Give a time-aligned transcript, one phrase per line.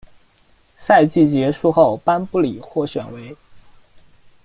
[0.79, 3.37] 赛季结束后班布里获选为。